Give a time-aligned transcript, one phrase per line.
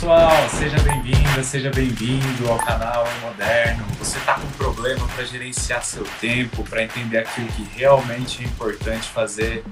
[0.00, 3.84] pessoal, seja bem-vinda, seja bem-vindo ao canal Moderno.
[3.98, 9.06] Você está com problema para gerenciar seu tempo, para entender aquilo que realmente é importante
[9.08, 9.62] fazer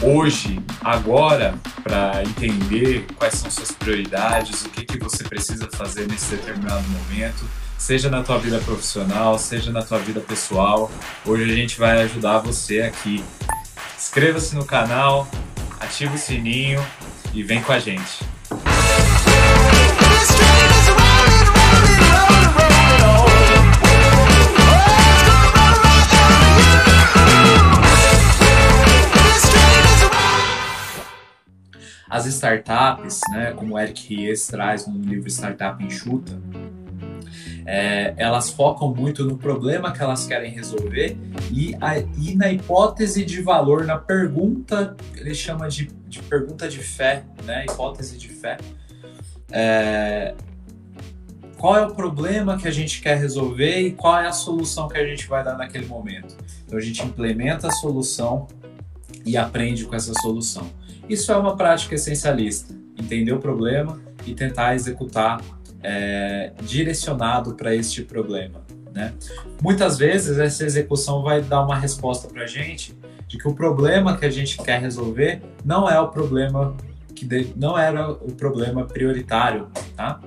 [0.00, 6.36] hoje, agora, para entender quais são suas prioridades, o que, que você precisa fazer nesse
[6.36, 7.44] determinado momento,
[7.76, 10.90] seja na tua vida profissional, seja na tua vida pessoal.
[11.26, 13.22] Hoje a gente vai ajudar você aqui.
[13.94, 15.28] Inscreva-se no canal,
[15.78, 16.82] ative o sininho
[17.34, 18.39] e vem com a gente.
[32.10, 36.38] As startups, né, como o Eric Ries traz no livro Startup Enxuta,
[37.64, 41.16] é, elas focam muito no problema que elas querem resolver
[41.52, 46.78] e, a, e na hipótese de valor, na pergunta, ele chama de, de pergunta de
[46.78, 48.58] fé, né, hipótese de fé.
[49.50, 50.34] É,
[51.60, 54.96] qual é o problema que a gente quer resolver e qual é a solução que
[54.96, 56.34] a gente vai dar naquele momento.
[56.66, 58.48] Então a gente implementa a solução
[59.26, 60.66] e aprende com essa solução.
[61.06, 65.42] Isso é uma prática essencialista, entender o problema e tentar executar
[65.82, 68.64] é, direcionado para este problema.
[68.92, 69.12] Né?
[69.62, 72.96] Muitas vezes essa execução vai dar uma resposta para a gente
[73.28, 76.74] de que o problema que a gente quer resolver não é o problema
[77.26, 80.20] que não era o problema prioritário, tá?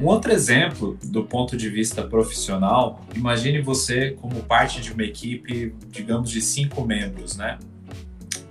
[0.00, 5.74] Um outro exemplo do ponto de vista profissional, imagine você como parte de uma equipe,
[5.88, 7.58] digamos, de cinco membros, né?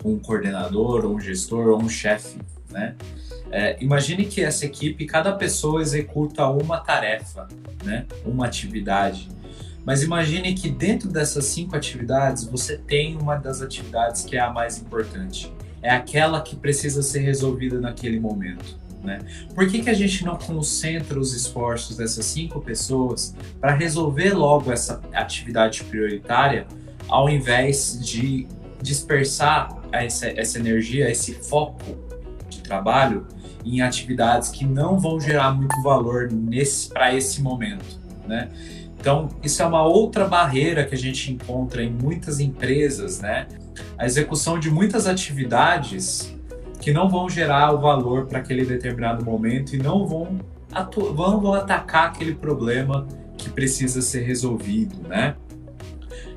[0.03, 2.38] um coordenador, um gestor, ou um chefe,
[2.69, 2.95] né?
[3.52, 7.47] É, imagine que essa equipe, cada pessoa executa uma tarefa,
[7.83, 8.05] né?
[8.25, 9.30] Uma atividade.
[9.83, 14.49] Mas imagine que dentro dessas cinco atividades você tem uma das atividades que é a
[14.49, 15.52] mais importante.
[15.82, 18.80] É aquela que precisa ser resolvida naquele momento.
[19.04, 19.20] Né?
[19.56, 24.72] Por que, que a gente não concentra os esforços dessas cinco pessoas para resolver logo
[24.72, 26.67] essa atividade prioritária,
[27.08, 28.48] ao invés de
[28.82, 31.98] dispersar essa, essa energia, esse foco
[32.50, 33.28] de trabalho
[33.66, 36.30] em atividades que não vão gerar muito valor
[36.94, 38.50] para esse momento, né?
[39.02, 43.48] Então, isso é uma outra barreira que a gente encontra em muitas empresas, né?
[43.98, 46.38] A execução de muitas atividades
[46.80, 50.38] que não vão gerar o valor para aquele determinado momento e não vão,
[51.16, 53.08] vão atacar aquele problema
[53.40, 55.36] que precisa ser resolvido, né?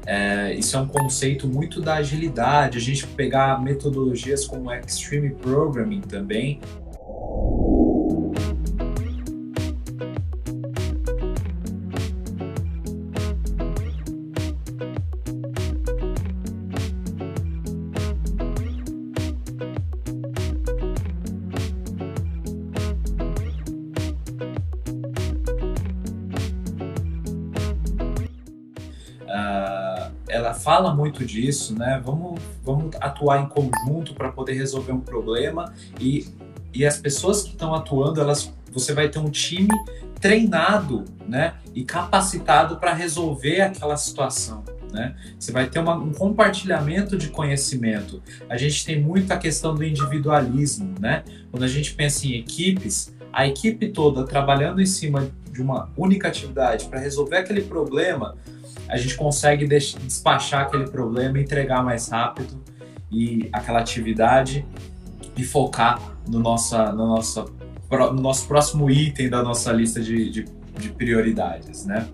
[0.07, 6.01] É, isso é um conceito muito da agilidade, a gente pegar metodologias como Extreme Programming
[6.01, 6.61] também,
[30.55, 32.01] fala muito disso, né?
[32.05, 36.27] Vamos, vamos atuar em conjunto para poder resolver um problema e,
[36.73, 39.69] e as pessoas que estão atuando, elas, você vai ter um time
[40.21, 41.55] treinado, né?
[41.75, 44.65] E capacitado para resolver aquela situação.
[44.91, 45.15] Né?
[45.39, 48.23] Você vai ter uma, um compartilhamento de conhecimento.
[48.49, 51.25] A gente tem muito a questão do individualismo, né?
[51.51, 56.29] Quando a gente pensa em equipes, a equipe toda trabalhando em cima de uma única
[56.29, 58.37] atividade para resolver aquele problema,
[58.89, 62.63] a gente consegue despachar aquele problema, entregar mais rápido
[63.11, 64.65] e aquela atividade
[65.37, 67.45] e focar no, nossa, no, nossa,
[67.91, 70.45] no nosso próximo item da nossa lista de, de,
[70.79, 72.09] de prioridades, né?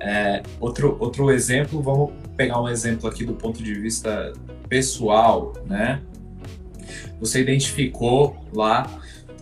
[0.00, 4.32] É, outro, outro exemplo, vamos pegar um exemplo aqui do ponto de vista
[4.68, 6.02] pessoal, né?
[7.20, 8.90] Você identificou lá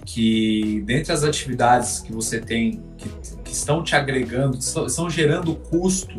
[0.05, 3.09] que dentre as atividades que você tem que,
[3.43, 6.19] que estão te agregando, estão gerando custo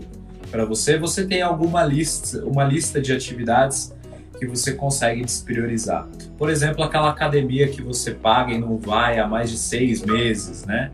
[0.51, 3.95] para você, você tem alguma lista, uma lista de atividades
[4.37, 6.07] que você consegue despriorizar.
[6.37, 10.65] Por exemplo, aquela academia que você paga e não vai há mais de seis meses,
[10.65, 10.91] né?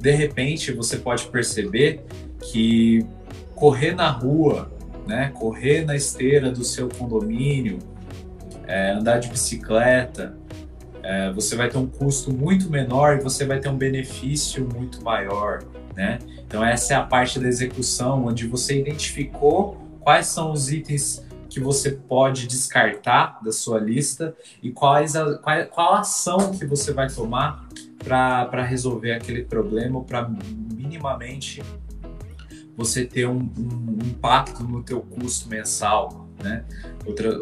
[0.00, 2.02] De repente, você pode perceber
[2.40, 3.06] que
[3.54, 4.70] correr na rua,
[5.06, 5.30] né?
[5.34, 7.78] Correr na esteira do seu condomínio,
[8.66, 10.34] é, andar de bicicleta,
[11.02, 15.02] é, você vai ter um custo muito menor e você vai ter um benefício muito
[15.02, 15.62] maior
[15.98, 16.20] né?
[16.46, 21.58] Então essa é a parte da execução onde você identificou quais são os itens que
[21.58, 27.08] você pode descartar da sua lista e quais a, qual, qual ação que você vai
[27.08, 27.68] tomar
[27.98, 30.30] para resolver aquele problema, para
[30.72, 31.64] minimamente
[32.76, 36.64] você ter um, um, impacto no teu custo mensal, né?
[37.04, 37.36] Outra,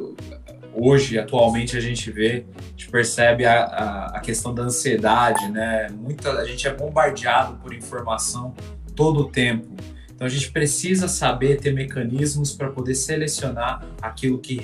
[0.76, 5.88] hoje, atualmente, a gente vê, a gente percebe a, a, a, questão da ansiedade, né?
[5.90, 8.55] Muita, a gente é bombardeado por informação
[8.94, 9.75] todo o tempo.
[10.14, 14.58] Então a gente precisa saber ter mecanismos para poder selecionar aquilo que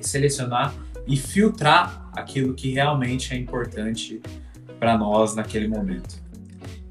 [0.00, 0.72] selecionar
[1.08, 4.22] e filtrar aquilo que realmente é importante
[4.78, 6.22] para nós naquele momento.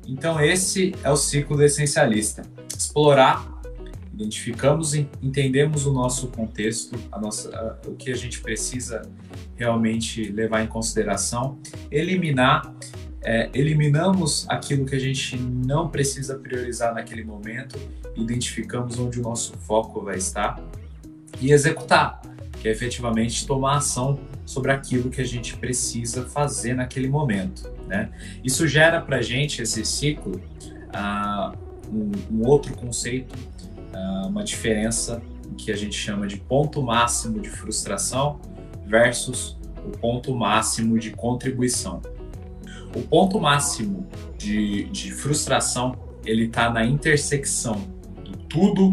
[0.06, 2.44] Então esse é o ciclo do essencialista.
[2.77, 3.60] Explorar
[4.21, 9.01] identificamos, entendemos o nosso contexto, a nossa, a, o que a gente precisa
[9.56, 11.57] realmente levar em consideração,
[11.91, 12.73] eliminar,
[13.23, 17.77] é, eliminamos aquilo que a gente não precisa priorizar naquele momento,
[18.15, 20.62] identificamos onde o nosso foco vai estar
[21.39, 22.21] e executar,
[22.62, 27.71] que é efetivamente tomar ação sobre aquilo que a gente precisa fazer naquele momento.
[27.88, 28.12] Né?
[28.44, 30.41] Isso gera para a gente esse ciclo.
[30.94, 33.35] Uh, um, um, outro conceito
[34.27, 35.21] uma diferença
[35.57, 38.39] que a gente chama de ponto máximo de frustração
[38.85, 42.01] versus o ponto máximo de contribuição.
[42.95, 44.07] O ponto máximo
[44.38, 45.95] de, de frustração
[46.25, 47.81] ele está na intersecção
[48.23, 48.91] do tudo,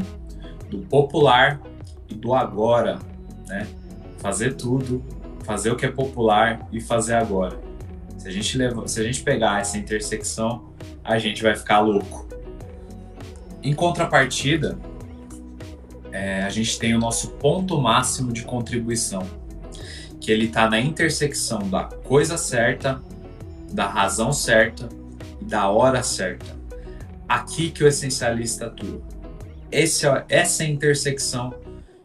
[0.70, 1.60] do popular
[2.08, 2.98] e do agora,
[3.46, 3.66] né?
[4.18, 5.02] Fazer tudo,
[5.44, 7.58] fazer o que é popular e fazer agora.
[8.16, 10.72] Se a gente leva, se a gente pegar essa intersecção,
[11.04, 12.28] a gente vai ficar louco.
[13.62, 14.78] Em contrapartida,
[16.18, 19.24] é, a gente tem o nosso ponto máximo de contribuição,
[20.20, 23.00] que ele está na intersecção da coisa certa,
[23.70, 24.88] da razão certa
[25.40, 26.58] e da hora certa.
[27.28, 29.00] Aqui que o essencialista atua.
[29.70, 31.54] Esse, essa é a intersecção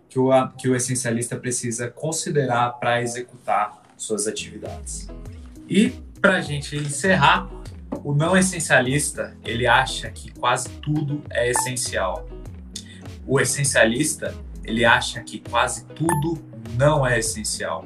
[0.08, 5.08] que o, que o essencialista precisa considerar para executar suas atividades.
[5.68, 5.90] E
[6.22, 7.50] para a gente encerrar,
[8.04, 12.28] o não essencialista ele acha que quase tudo é essencial.
[13.26, 14.36] O essencialista,
[14.66, 16.44] ele acha que quase tudo
[16.78, 17.84] não é essencial.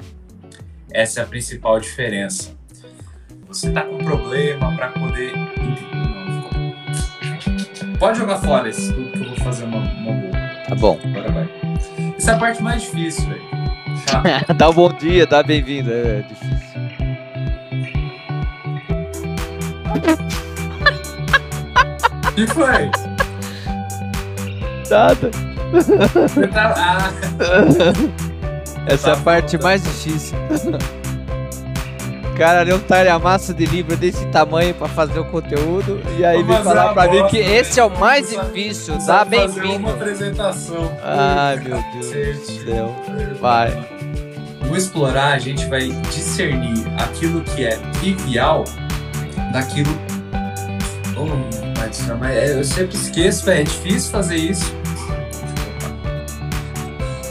[0.91, 2.55] Essa é a principal diferença.
[3.47, 5.33] Você está com problema para poder.
[7.99, 10.31] Pode jogar fora esse tudo que eu vou fazer uma, uma boa.
[10.67, 10.99] Tá bom.
[11.03, 11.49] Agora vai.
[12.17, 13.57] Essa é a parte mais difícil, velho.
[14.57, 15.91] dá um bom dia, dá bem-vindo.
[15.91, 16.57] É difícil.
[22.27, 22.91] O que foi?
[24.89, 25.31] Nada.
[28.87, 30.37] Essa é a parte mais difícil.
[32.37, 32.79] Cara leu um
[33.19, 37.25] massa de livro desse tamanho pra fazer o conteúdo e aí vem falar pra mim
[37.27, 38.95] que esse é o mais difícil.
[39.05, 39.87] Dá bem-vindo.
[41.03, 42.95] Ai, meu Deus do céu.
[43.41, 43.75] Vai.
[44.67, 48.65] No explorar, a gente vai discernir aquilo que é trivial
[49.51, 49.97] daquilo.
[51.15, 51.66] Oh,
[52.19, 53.61] mas é, eu sempre esqueço, velho.
[53.61, 54.73] É difícil fazer isso.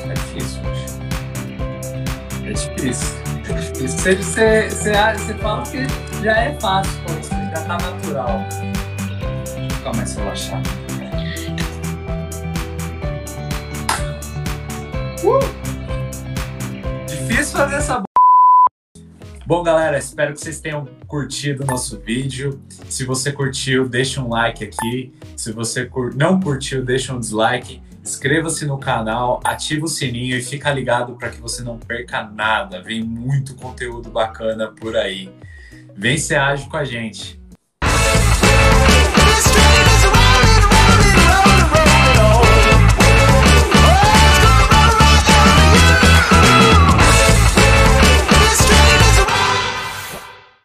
[0.08, 2.48] É difícil, É.
[2.48, 3.16] É difícil.
[3.46, 5.86] Você, você, você, você fala que
[6.22, 8.46] já é fácil você, já tá natural.
[9.76, 10.68] Ficar mais relaxado.
[15.22, 15.40] Uh!
[17.06, 18.02] Difícil fazer essa
[19.46, 22.60] Bom, galera, espero que vocês tenham curtido o nosso vídeo.
[22.88, 25.14] Se você curtiu, deixa um like aqui.
[25.36, 27.80] Se você não curtiu, deixa um dislike.
[28.02, 32.82] Inscreva-se no canal, ativa o sininho e fica ligado para que você não perca nada.
[32.82, 35.30] Vem muito conteúdo bacana por aí.
[35.94, 37.40] Vem ser ágil com a gente.